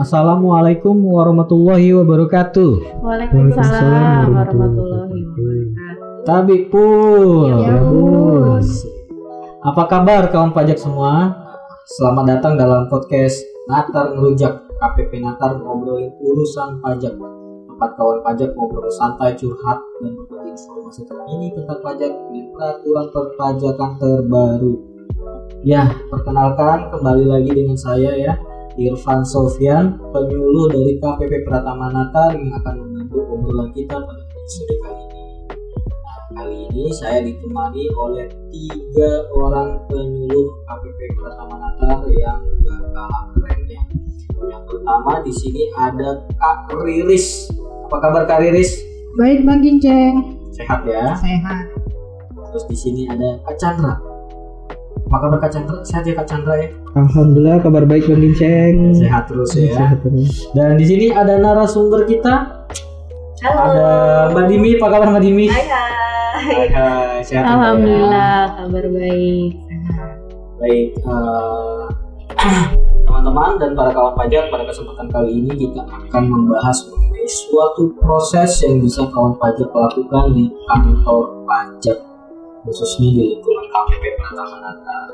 [0.00, 3.04] Assalamualaikum warahmatullahi wabarakatuh.
[3.04, 6.24] Waalaikumsalam warahmatullahi wabarakatuh.
[6.24, 7.60] Tabik pun.
[7.60, 8.88] Ya, Bus.
[9.60, 11.36] Apa kabar kawan pajak semua?
[11.84, 17.12] Selamat datang dalam podcast Natar Ngerujak KPP Natar ngobrolin urusan pajak.
[17.68, 23.90] Tempat kawan pajak ngobrol santai, curhat, dan berbagi informasi terkini tentang pajak dan peraturan perpajakan
[24.00, 24.74] terbaru.
[25.60, 28.32] Ya, perkenalkan kembali lagi dengan saya ya,
[28.78, 35.02] Irfan Sofyan, penyuluh dari KPP Pratama Natar yang akan membantu obrolan kita pada episode kali
[35.02, 35.22] ini.
[35.90, 43.24] Nah, kali ini saya ditemani oleh tiga orang penyuluh KPP Pratama Natar yang gak kalah
[43.34, 43.82] keren ya.
[44.40, 47.50] Yang pertama di sini ada Kak Riris.
[47.90, 48.78] Apa kabar Kak Riris?
[49.18, 50.38] Baik Bang Ginceng.
[50.54, 51.18] Sehat ya.
[51.18, 51.66] Sehat.
[52.50, 54.09] Terus di sini ada Kak Chandra.
[55.10, 55.82] Apa kabar Kak Chandra?
[55.82, 56.70] Sehat ya Kak Chandra ya?
[56.94, 58.94] Alhamdulillah kabar baik Bang Ginceng.
[58.94, 59.74] Sehat terus ya.
[59.74, 60.46] Sehat terus.
[60.54, 62.62] Dan di sini ada narasumber kita.
[63.42, 65.50] Ada Mbak Dimi, apa kabar Mbak Dimi?
[65.50, 65.66] Hai
[66.30, 67.58] Hai, hai, sehat ya?
[67.58, 69.52] Alhamdulillah kabar baik.
[70.62, 71.84] Baik, eh,
[73.10, 78.62] teman-teman dan para kawan pajak pada kesempatan kali ini kita akan membahas mengenai suatu proses
[78.62, 81.98] yang bisa kawan pajak lakukan di kantor pajak
[82.64, 85.06] khususnya di lingkungan KPP Pratama Natar.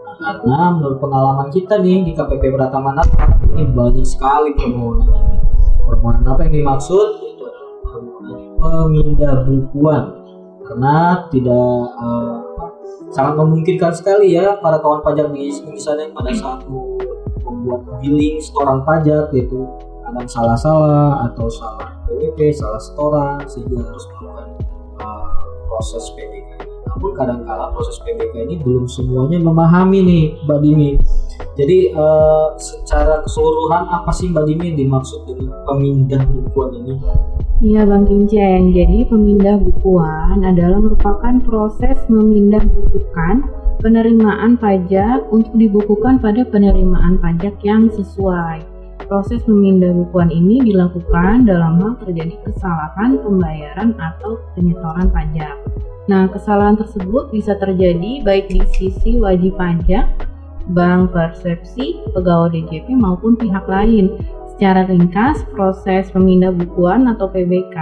[0.00, 5.38] Nah, karena menurut pengalaman kita nih di KPP Pratama Natar ini banyak sekali permohonan.
[5.86, 7.08] Permohonan apa yang dimaksud?
[7.24, 7.46] Itu
[8.60, 10.04] pemindah bukuan
[10.70, 12.66] karena tidak apa,
[13.10, 16.62] sangat memungkinkan sekali ya para kawan pajak di misalnya pada saat
[17.42, 19.66] membuat billing setoran pajak gitu
[20.06, 24.48] kadang salah-salah atau salah PWP, salah setoran sehingga harus melakukan
[24.98, 25.26] uh,
[25.70, 26.39] proses ini.
[26.90, 30.90] Namun kadang-kala proses PBK ini belum semuanya memahami nih Mbak Dimi.
[31.54, 36.94] Jadi uh, secara keseluruhan apa sih Mbak Dimi dimaksud dengan pemindah bukuan ini?
[37.60, 43.44] Iya Bang Ginceng, jadi pemindah bukuan adalah merupakan proses memindah bukukan
[43.84, 48.69] penerimaan pajak untuk dibukukan pada penerimaan pajak yang sesuai.
[49.10, 55.58] Proses memindah bukuan ini dilakukan dalam hal terjadi kesalahan pembayaran atau penyetoran pajak.
[56.06, 60.06] Nah, kesalahan tersebut bisa terjadi baik di sisi wajib pajak,
[60.70, 64.14] bank persepsi, pegawai DJP maupun pihak lain.
[64.54, 67.74] Secara ringkas, proses pemindah bukuan atau PBK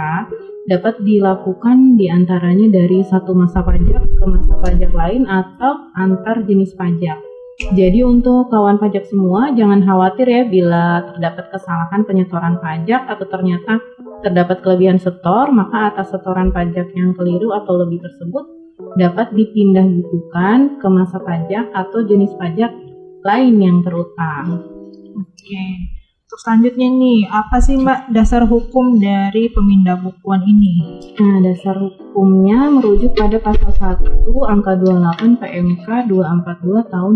[0.65, 6.73] dapat dilakukan di antaranya dari satu masa pajak ke masa pajak lain atau antar jenis
[6.73, 7.28] pajak.
[7.59, 13.83] Jadi untuk kawan pajak semua jangan khawatir ya bila terdapat kesalahan penyetoran pajak atau ternyata
[14.23, 18.47] terdapat kelebihan setor, maka atas setoran pajak yang keliru atau lebih tersebut
[18.95, 22.71] dapat dipindah bukukan ke masa pajak atau jenis pajak
[23.27, 24.63] lain yang terutang.
[25.19, 25.98] Oke.
[26.29, 31.01] Terus selanjutnya nih, apa sih Mbak dasar hukum dari pemindah bukuan ini?
[31.17, 37.13] Nah, dasar hukumnya merujuk pada pasal 1 angka 28 PMK 242 tahun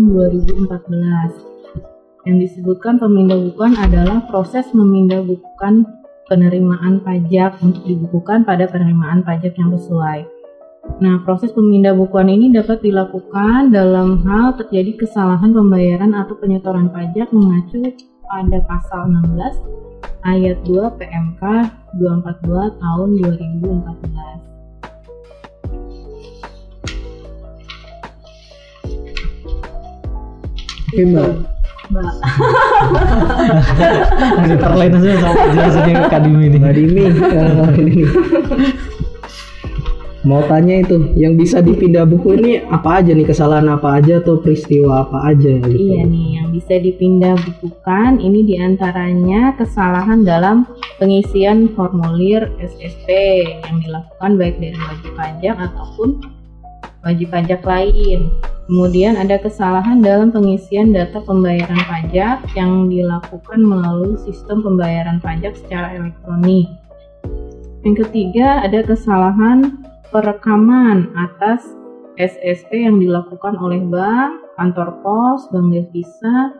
[0.66, 5.86] 2014 yang disebutkan pemindah bukuan adalah proses memindah bukukan
[6.26, 10.26] penerimaan pajak untuk dibukukan pada penerimaan pajak yang sesuai.
[10.98, 17.30] Nah, proses pemindah bukuan ini dapat dilakukan dalam hal terjadi kesalahan pembayaran atau penyetoran pajak
[17.30, 17.94] mengacu
[18.28, 19.60] pada pasal 16
[20.24, 21.42] ayat 2 PMK
[22.00, 24.54] 242 tahun 2014.
[30.94, 31.30] Oke Mbak.
[31.90, 32.14] Mbak.
[34.40, 36.58] Ada terlena saja sama penjelasannya Kak Dimi ini.
[36.62, 37.02] Mbak Dimi.
[37.82, 38.04] ini.
[40.24, 44.40] Mau tanya itu, yang bisa dipindah buku ini apa aja nih kesalahan apa aja atau
[44.40, 45.76] peristiwa apa aja gitu?
[45.76, 50.64] Iya nih, yang bisa dipindah bukukan ini di antaranya kesalahan dalam
[50.96, 53.08] pengisian formulir SSP
[53.68, 56.08] yang dilakukan baik dari wajib pajak ataupun
[57.04, 58.32] wajib pajak lain.
[58.64, 66.00] Kemudian ada kesalahan dalam pengisian data pembayaran pajak yang dilakukan melalui sistem pembayaran pajak secara
[66.00, 66.64] elektronik.
[67.84, 69.83] Yang ketiga ada kesalahan
[70.14, 71.66] perekaman atas
[72.14, 76.54] SSP yang dilakukan oleh bank, kantor pos, bank devisa,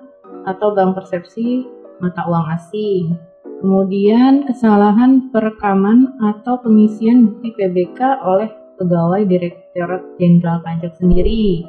[0.50, 1.62] atau bank persepsi
[2.02, 3.14] mata uang asing.
[3.62, 11.62] Kemudian kesalahan perekaman atau pengisian bukti PBK oleh pegawai Direktorat Jenderal Pajak sendiri.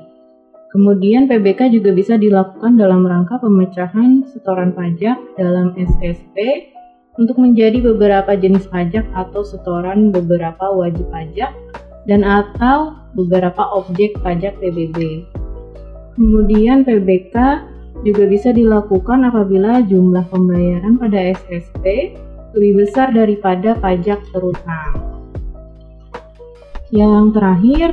[0.73, 6.35] Kemudian PBK juga bisa dilakukan dalam rangka pemecahan setoran pajak dalam SSP
[7.15, 11.51] untuk menjadi beberapa jenis pajak atau setoran beberapa wajib pajak
[12.05, 15.23] dan atau beberapa objek pajak PBB.
[16.15, 17.35] Kemudian PBK
[18.03, 22.15] juga bisa dilakukan apabila jumlah pembayaran pada SSP
[22.55, 25.15] lebih besar daripada pajak terutang.
[26.93, 27.89] Yang terakhir,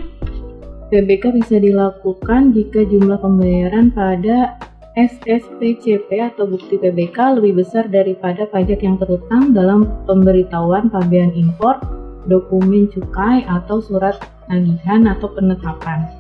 [0.92, 4.60] PBK bisa dilakukan jika jumlah pembayaran pada
[4.92, 11.80] SSPCP atau bukti PBK lebih besar daripada pajak yang terutang dalam pemberitahuan pabean impor,
[12.28, 14.20] dokumen cukai atau surat
[14.52, 16.12] tagihan atau penetapan.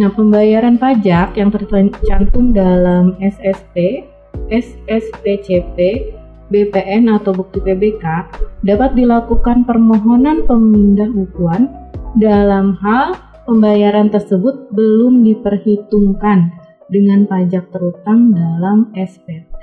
[0.00, 4.08] Nah, pembayaran pajak yang tercantum dalam SSP,
[4.48, 5.78] SSPCP,
[6.48, 8.04] BPN atau bukti PBK
[8.64, 11.68] dapat dilakukan permohonan pemindah bukuan
[12.16, 19.62] dalam hal pembayaran tersebut belum diperhitungkan dengan pajak terutang dalam SPT,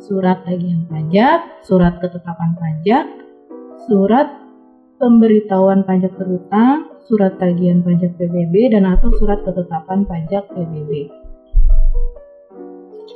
[0.00, 3.06] surat tagihan pajak, surat ketetapan pajak,
[3.88, 4.28] surat
[5.00, 11.08] pemberitahuan pajak terutang, surat tagihan pajak PBB dan atau surat ketetapan pajak PBB.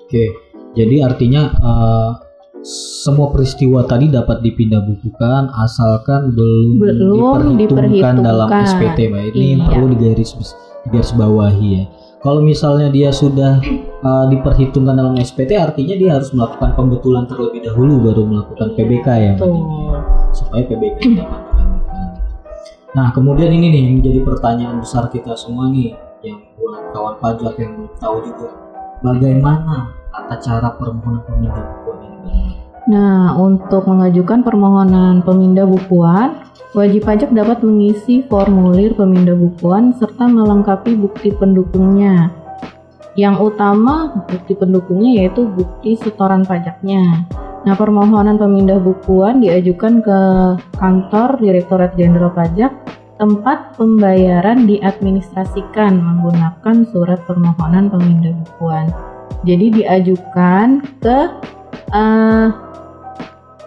[0.05, 0.25] Oke,
[0.73, 2.11] jadi artinya uh,
[3.05, 8.97] semua peristiwa tadi dapat dipindah bukukan asalkan belum, Belum diperhitungkan, dalam diperhitungkan.
[8.97, 9.25] SPT, Mbak.
[9.37, 9.65] Ini Iya.
[9.69, 10.31] perlu digaris
[10.89, 11.85] digaris bawahi ya.
[12.25, 13.61] Kalau misalnya dia sudah
[14.01, 19.33] uh, diperhitungkan dalam SPT, artinya dia harus melakukan pembetulan terlebih dahulu baru melakukan PBK ya.
[19.37, 19.61] Betul.
[20.33, 22.07] supaya PBK dapat dilanjutkan.
[22.97, 25.93] Nah, kemudian ini nih yang menjadi pertanyaan besar kita semua nih,
[26.25, 28.49] yang buat kawan pajak yang belum tahu juga,
[29.05, 31.75] bagaimana tata cara permohonan pemindah bukuan ini?
[31.77, 31.84] Mbak?
[32.85, 36.45] Nah, untuk mengajukan permohonan pemindah bukuan,
[36.77, 42.29] wajib pajak dapat mengisi formulir pemindah bukuan serta melengkapi bukti pendukungnya.
[43.17, 47.25] Yang utama bukti pendukungnya yaitu bukti setoran pajaknya.
[47.65, 50.19] Nah, permohonan pemindah bukuan diajukan ke
[50.77, 52.69] kantor Direktorat Jenderal Pajak
[53.17, 58.93] tempat pembayaran diadministrasikan menggunakan surat permohonan pemindah bukuan.
[59.49, 61.19] Jadi diajukan ke
[61.89, 62.49] eh,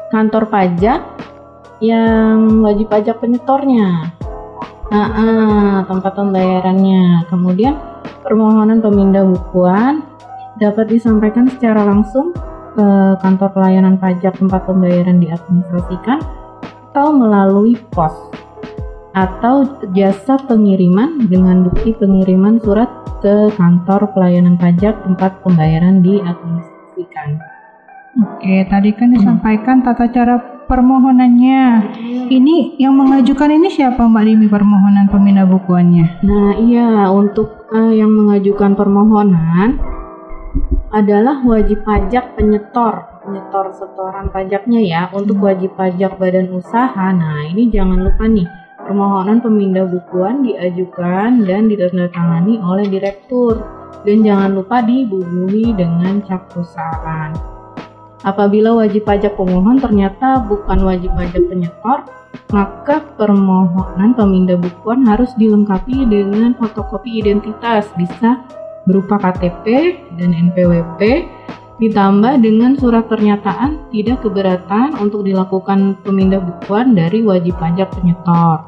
[0.09, 1.01] kantor pajak
[1.83, 4.13] yang wajib pajak penyetornya.
[4.87, 7.27] Nah, ah, tempat pembayarannya.
[7.27, 7.75] Kemudian
[8.23, 10.03] permohonan pemindah bukuan
[10.57, 12.33] dapat disampaikan secara langsung
[12.77, 12.87] ke
[13.19, 16.21] kantor pelayanan pajak tempat pembayaran diadministrasikan
[16.93, 18.13] atau melalui pos
[19.17, 19.65] atau
[19.97, 27.56] jasa pengiriman dengan bukti pengiriman surat ke kantor pelayanan pajak tempat pembayaran diadministrasikan.
[28.17, 31.93] Oke, tadi kan disampaikan tata cara permohonannya.
[32.27, 36.25] Ini yang mengajukan ini siapa Mbak Limi permohonan pemindah bukuannya?
[36.25, 39.77] Nah, iya untuk eh, yang mengajukan permohonan
[40.89, 45.01] adalah wajib pajak penyetor, penyetor setoran pajaknya ya.
[45.13, 48.49] Untuk wajib pajak badan usaha, nah ini jangan lupa nih,
[48.81, 53.61] permohonan pemindah bukuan diajukan dan ditandatangani oleh direktur
[54.01, 57.56] dan jangan lupa dibubuhi dengan cap perusahaan.
[58.25, 61.99] Apabila wajib pajak pemohon ternyata bukan wajib pajak penyetor,
[62.49, 68.41] maka permohonan pemindah bukuan harus dilengkapi dengan fotokopi identitas bisa
[68.87, 69.65] berupa KTP
[70.17, 71.27] dan NPWP
[71.77, 78.65] ditambah dengan surat pernyataan tidak keberatan untuk dilakukan pemindah bukuan dari wajib pajak penyetor.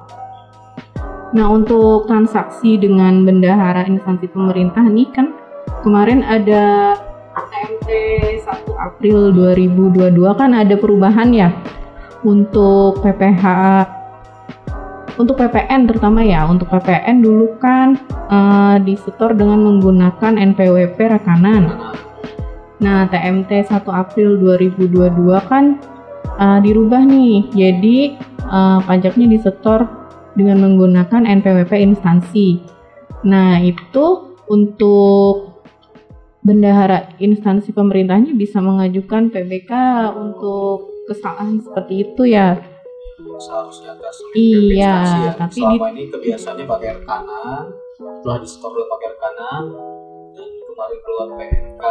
[1.29, 5.33] Nah, untuk transaksi dengan bendahara instansi pemerintah nih kan
[5.81, 6.97] kemarin ada
[7.47, 7.89] TMT
[8.43, 11.49] 1 April 2022 kan ada perubahan ya?
[12.25, 13.45] Untuk PPH
[15.19, 17.99] untuk PPN terutama ya untuk PPN dulu kan
[18.31, 21.75] eh, disetor dengan menggunakan NPWP rekanan.
[22.79, 25.75] Nah TMT 1 April 2022 kan
[26.39, 27.51] eh, dirubah nih.
[27.51, 27.97] Jadi
[28.47, 29.91] eh, pajaknya disetor
[30.39, 32.63] dengan menggunakan NPWP instansi.
[33.27, 35.48] Nah itu untuk
[36.49, 39.71] bendahara instansi pemerintahnya bisa mengajukan PBK
[40.17, 42.57] untuk kesalahan seperti itu ya
[43.39, 43.93] Seharusnya
[44.31, 44.95] Iya,
[45.27, 45.31] ya.
[45.35, 47.63] tapi selama ini kebiasaannya pakai rekanan,
[47.97, 49.63] setelah di store udah pakai rekanan,
[50.31, 51.83] dan kemarin keluar PNK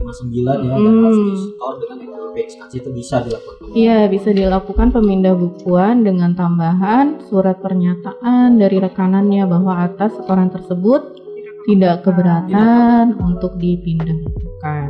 [0.00, 1.02] 59 ya, dan Hmm.
[1.04, 3.64] harus di store dengan NPWP instansi itu bisa dilakukan.
[3.76, 11.19] Iya, bisa dilakukan pemindah bukuan dengan tambahan surat pernyataan dari rekanannya bahwa atas setoran tersebut
[11.68, 14.88] tidak keberatan untuk dipindah bukukan.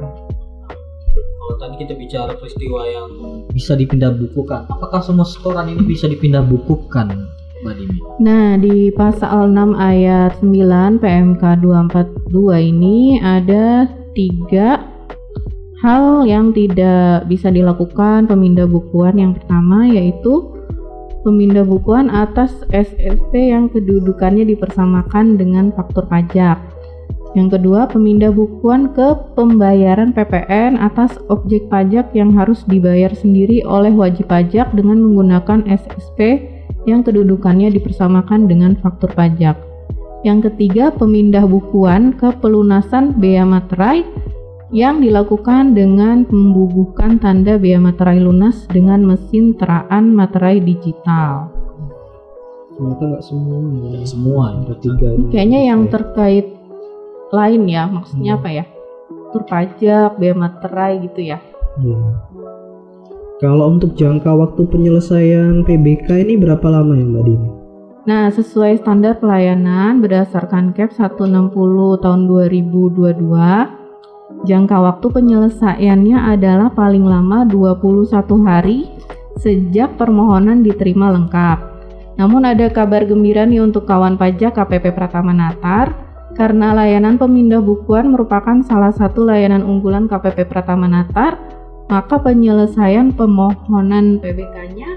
[1.11, 3.09] Kalau tadi kita bicara peristiwa yang
[3.51, 7.27] bisa dipindah bukukan, apakah semua setoran ini bisa dipindah bukukan,
[7.67, 7.99] Mbak Dimi?
[8.23, 11.43] Nah, di pasal 6 ayat 9 PMK
[12.31, 14.87] 242 ini ada tiga
[15.83, 19.19] hal yang tidak bisa dilakukan pemindah bukuan.
[19.19, 20.60] Yang pertama yaitu
[21.23, 26.61] pemindah bukuan atas SSP yang kedudukannya dipersamakan dengan faktur pajak.
[27.39, 33.95] Yang kedua, pemindah bukuan ke pembayaran PPN atas objek pajak yang harus dibayar sendiri oleh
[33.95, 36.43] wajib pajak dengan menggunakan SSP
[36.91, 39.55] yang kedudukannya dipersamakan dengan faktur pajak.
[40.27, 44.03] Yang ketiga, pemindah bukuan ke pelunasan bea materai
[44.71, 51.51] yang dilakukan dengan membubuhkan tanda bea materai lunas dengan mesin teraan materai digital.
[52.79, 53.59] Ternyata nggak semua.
[53.67, 54.07] ya.
[54.07, 55.07] semua Ada tiga.
[55.11, 55.27] ini.
[55.35, 56.47] Kayaknya yang terkait
[57.35, 58.65] lain ya, maksudnya apa ya?
[59.35, 61.43] Tur pajak, bea materai gitu ya.
[61.83, 61.99] Iya.
[63.43, 67.49] Kalau untuk jangka waktu penyelesaian PBK ini berapa lama ya Mbak Dini?
[68.05, 73.80] Nah, sesuai standar pelayanan berdasarkan CAP 160 tahun 2022,
[74.43, 78.09] jangka waktu penyelesaiannya adalah paling lama 21
[78.47, 78.89] hari
[79.37, 81.59] sejak permohonan diterima lengkap.
[82.19, 85.95] Namun ada kabar gembira nih untuk kawan pajak KPP Pratama Natar
[86.37, 91.37] karena layanan pemindah bukuan merupakan salah satu layanan unggulan KPP Pratama Natar,
[91.89, 94.91] maka penyelesaian permohonan PBK-nya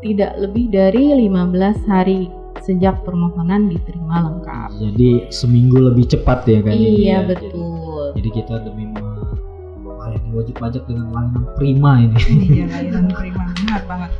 [0.00, 2.30] tidak lebih dari 15 hari
[2.62, 4.70] sejak permohonan diterima lengkap.
[4.80, 7.18] jadi seminggu lebih cepat ya kayaknya Iya ya.
[7.30, 7.75] betul.
[8.16, 9.28] Jadi kita demi me-
[9.84, 12.16] melayani wajib pajak dengan layanan prima ini
[12.48, 14.10] Iya, layanan prima benar banget.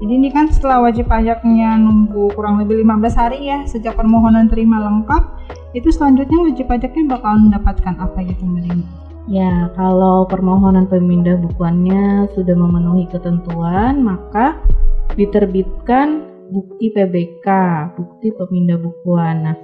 [0.00, 4.80] Jadi ini kan setelah wajib pajaknya nunggu kurang lebih 15 hari ya sejak permohonan terima
[4.80, 5.22] lengkap,
[5.76, 8.84] itu selanjutnya wajib pajaknya bakal mendapatkan apa gitu Mbak Dini?
[9.28, 14.56] Ya, kalau permohonan pemindah bukuannya sudah memenuhi ketentuan, maka
[15.14, 17.46] diterbitkan bukti PBK,
[17.94, 19.52] bukti pemindah bukuan.
[19.52, 19.56] Nah,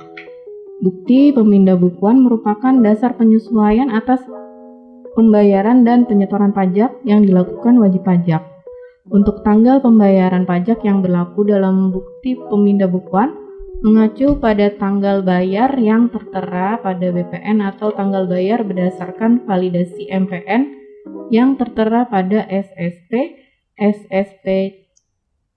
[0.85, 4.21] bukti pemindah bukuan merupakan dasar penyesuaian atas
[5.17, 8.45] pembayaran dan penyetoran pajak yang dilakukan wajib pajak.
[9.07, 13.33] Untuk tanggal pembayaran pajak yang berlaku dalam bukti pemindah bukuan
[13.81, 20.75] mengacu pada tanggal bayar yang tertera pada BPN atau tanggal bayar berdasarkan validasi MPN
[21.31, 23.37] yang tertera pada SSP,
[23.79, 24.47] SSP,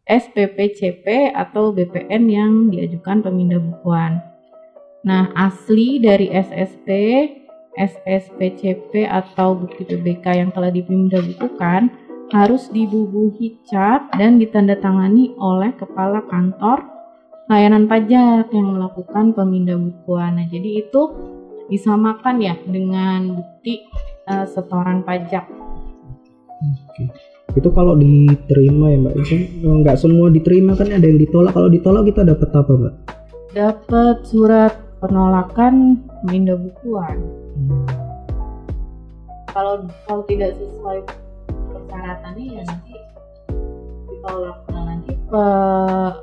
[0.05, 4.28] SPPCP atau BPN yang diajukan pemindah bukuan.
[5.07, 6.87] Nah, asli dari SSP,
[7.79, 11.87] SSPCP atau bukti PBK yang telah dipindah bukukan
[12.29, 16.85] harus dibubuhi cap dan ditandatangani oleh kepala kantor
[17.49, 20.37] layanan pajak yang melakukan pemindah bukuan.
[20.37, 21.01] Nah, jadi itu
[21.71, 23.87] disamakan ya dengan bukti
[24.29, 25.47] eh, setoran pajak.
[26.59, 27.03] Oke.
[27.55, 31.55] Itu kalau diterima ya Mbak, itu nggak semua diterima kan ada yang ditolak.
[31.55, 32.95] Kalau ditolak kita dapat apa Mbak?
[33.57, 37.17] Dapat surat penolakan pemindah bukuan.
[39.49, 40.99] Kalau kalau tidak sesuai
[41.73, 42.93] persyaratannya ya nanti
[44.07, 44.57] ditolak.
[44.69, 46.15] Nah, nanti pe-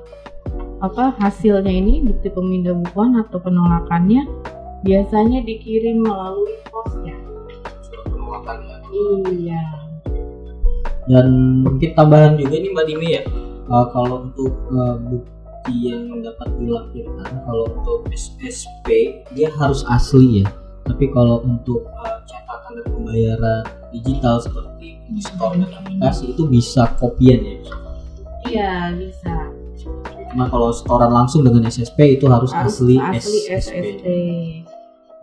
[0.77, 4.29] apa hasilnya ini bukti pemindah bukuan atau penolakannya
[4.85, 7.17] biasanya dikirim melalui pos ya.
[8.07, 8.77] penolakan ya
[9.27, 9.63] Iya.
[11.07, 11.27] dan
[11.65, 13.23] mungkin tambahan juga nih Mbak Dimi ya
[13.67, 15.36] uh, kalau untuk uh, bukti
[15.73, 20.47] yang dapat dilampirkan kalau untuk SSP dia harus asli ya
[20.87, 26.87] tapi kalau untuk uh, catatan dan pembayaran digital seperti di store dan aplikasi itu bisa
[26.99, 27.57] kopian ya
[28.47, 29.35] Iya bisa.
[30.31, 33.75] cuma kalau setoran langsung dengan SSP itu harus, Harus asli, asli SSP.
[33.75, 34.07] SSP.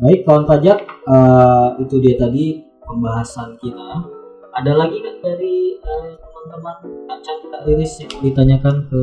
[0.04, 4.04] Baik kawan pajak, eh, itu dia tadi pembahasan kita.
[4.60, 9.02] Ada lagi kan dari eh, teman-teman Kak Kak Riris yang ditanyakan ke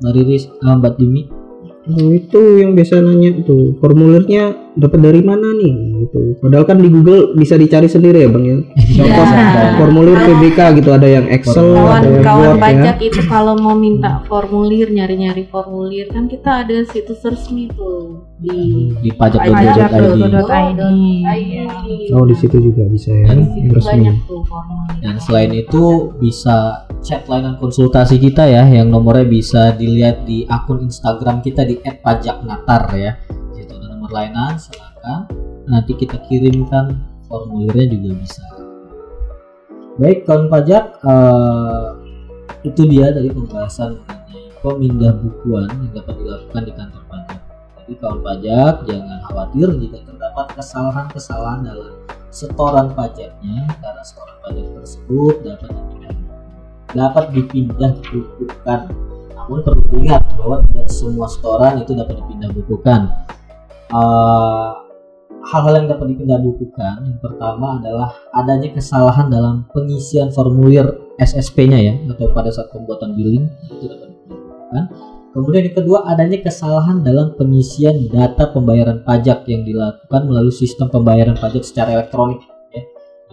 [0.00, 1.22] Mbak Riris, eh, Mbak Dimi?
[1.82, 6.36] Oh, itu yang biasa nanya tuh formulirnya dapat dari mana nih gitu.
[6.38, 8.56] Padahal kan di Google bisa dicari sendiri ya bang ya.
[9.00, 9.74] Contoh Iya.
[9.74, 12.62] formulir PBK gitu ada yang Excel, ada yang Kawan-kawan Word ya.
[12.62, 18.92] pajak itu kalau mau minta formulir, nyari-nyari formulir kan kita ada situs resmi tuh di
[19.00, 20.80] Di Pajak.go.id.
[21.24, 22.12] ID.
[22.12, 23.34] Oh di situ juga bisa ya.
[23.34, 24.06] Yang resmi.
[25.00, 30.84] Dan selain itu bisa chat layanan konsultasi kita ya, yang nomornya bisa dilihat di akun
[30.84, 33.16] Instagram kita di @pajaknatar ya.
[33.56, 35.28] Itu ada nomor layanan, silakan.
[35.68, 38.44] Nanti kita kirimkan formulirnya juga bisa.
[40.00, 41.86] Baik, kawan pajak, eh,
[42.64, 47.40] itu dia tadi pembahasan mengenai pemindah bukuan yang dapat dilakukan di kantor pajak.
[47.80, 51.94] Jadi kawan pajak jangan khawatir jika terdapat kesalahan-kesalahan dalam
[52.30, 55.70] setoran pajaknya karena setoran pajak tersebut dapat
[56.94, 58.80] dapat dipindah bukukan.
[59.36, 63.00] Namun perlu diingat bahwa tidak semua setoran itu dapat dipindah bukukan.
[63.90, 64.70] Eh,
[65.50, 70.86] hal-hal yang dapat dipindah bukukan yang pertama adalah adanya kesalahan dalam pengisian formulir
[71.18, 74.84] SSP-nya ya atau pada saat pembuatan billing itu dapat dipindah bukukan.
[75.30, 81.38] Kemudian yang kedua adanya kesalahan dalam pengisian data pembayaran pajak yang dilakukan melalui sistem pembayaran
[81.38, 82.42] pajak secara elektronik.
[82.74, 82.82] Ya.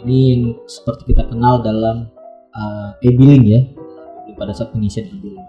[0.05, 2.13] Ini yang seperti kita kenal dalam
[2.57, 3.61] uh, e-billing ya,
[4.35, 5.47] pada saat pengisian e-billing.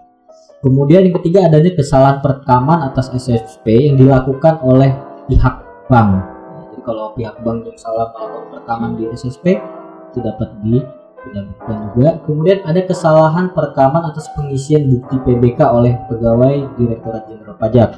[0.59, 4.91] Kemudian yang ketiga adanya kesalahan perekaman atas SSP yang dilakukan oleh
[5.31, 5.55] pihak
[5.87, 6.19] bank.
[6.67, 9.55] Jadi kalau pihak bank yang salah melakukan perekaman di SSP
[10.11, 12.09] itu dapat dipidanakan juga.
[12.27, 17.91] Kemudian ada kesalahan perekaman atas pengisian bukti PBK oleh pegawai Direktorat Jenderal Pajak.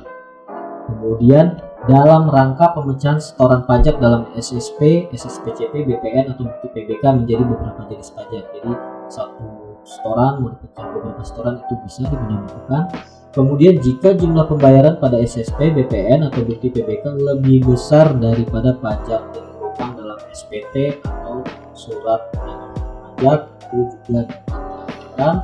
[0.86, 1.58] Kemudian
[1.90, 8.14] dalam rangka pemecahan setoran pajak dalam SSP, SSPCP, BPN atau bukti PBK menjadi beberapa jenis
[8.14, 8.46] pajak.
[8.54, 8.72] Jadi
[9.10, 9.46] satu
[9.82, 12.86] setoran mau dipecah beberapa setoran itu bisa digunakan.
[13.32, 19.48] Kemudian jika jumlah pembayaran pada SSP, BPN atau bukti PBK lebih besar daripada pajak yang
[19.58, 21.42] berutang dalam SPT atau
[21.74, 25.36] surat pajak itu juga dilakukan.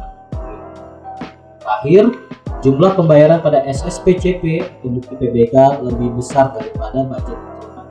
[1.63, 2.26] Terakhir,
[2.65, 7.85] jumlah pembayaran pada SSPCP atau bukti PBK lebih besar daripada budget dalam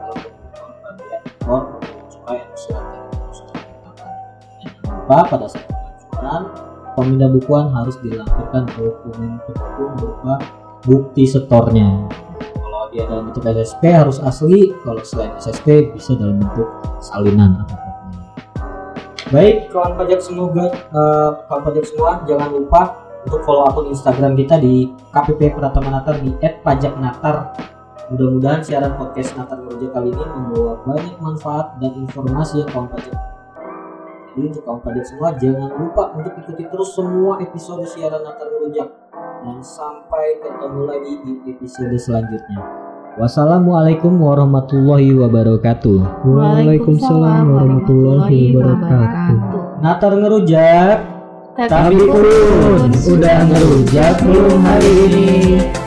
[2.10, 2.84] pembayaran surat
[4.58, 6.42] Jangan lupa pada saat pengajuan
[6.96, 10.34] pemindah bukuan harus dilampirkan dokumen pendukung berupa
[10.82, 12.08] bukti setornya.
[12.56, 16.66] Kalau dia dalam bentuk SSP harus asli, kalau selain SSP bisa dalam bentuk
[16.98, 17.78] salinan atau.
[19.26, 24.62] Baik, kawan pajak semoga eh, kawan pajak semua jangan lupa untuk follow akun Instagram kita
[24.62, 27.58] di KPP Pratama Natar di @pajaknatar.
[28.14, 33.18] Mudah-mudahan siaran podcast Natar Meroja kali ini membawa banyak manfaat dan informasi yang kawan pajak
[34.36, 38.88] jadi untuk kaum pajak semua jangan lupa untuk ikuti terus semua episode siaran Natar Rujak
[39.16, 42.60] dan sampai ketemu lagi di episode selanjutnya.
[43.16, 46.28] Wassalamualaikum warahmatullahi wabarakatuh.
[46.28, 49.36] Waalaikumsalam warahmatullahi wabarakatuh.
[49.80, 51.15] Natar ngerujak,
[51.56, 52.28] Tapi pun
[53.16, 55.85] udah ngerujak belum hari ini.